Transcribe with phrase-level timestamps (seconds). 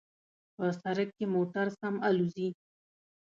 [0.55, 2.49] په سړک کې موټر سم الوزي